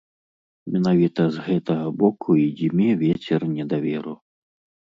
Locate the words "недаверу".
3.55-4.17